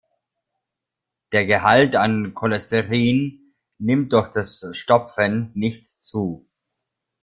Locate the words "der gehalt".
1.31-1.95